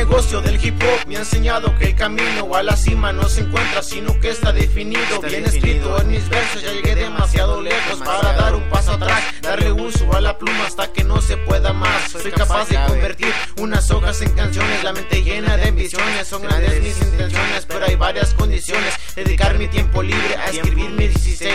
[0.00, 3.82] El hip hop me ha enseñado que el camino a la cima no se encuentra,
[3.82, 5.20] sino que está definido.
[5.20, 9.72] Bien escrito en mis versos, ya llegué demasiado lejos para dar un paso atrás, darle
[9.72, 12.12] uso a la pluma hasta que no se pueda más.
[12.12, 16.26] Soy capaz de convertir unas hojas en canciones, la mente llena de ambiciones.
[16.26, 18.94] Son grandes mis intenciones, pero hay varias condiciones.
[19.14, 21.52] Dedicar mi tiempo libre a escribir mi 16.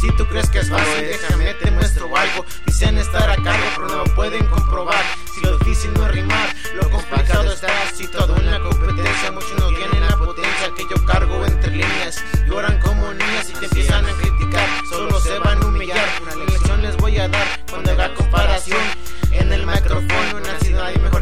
[0.00, 2.46] Si tú crees que es fácil, déjame te muestro algo.
[2.66, 5.04] Dicen estar a cargo, pero no lo pueden comprobar.
[5.34, 6.12] Si lo difícil no es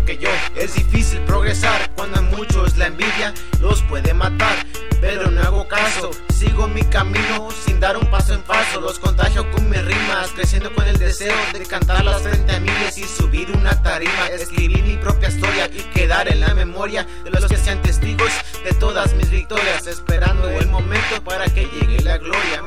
[0.09, 4.57] Es difícil progresar cuando a muchos la envidia los puede matar.
[5.03, 8.81] Pero no hago caso, sigo mi camino sin dar un paso en falso.
[8.81, 13.05] Los contagio con mis rimas, creciendo con el deseo de cantarlas frente a miles y
[13.05, 14.29] subir una tarima.
[14.29, 18.33] Escribir mi propia historia y quedar en la memoria de los que sean testigos
[18.65, 19.87] de todas mis victorias.
[19.87, 22.63] Esperando el momento para que llegue la gloria.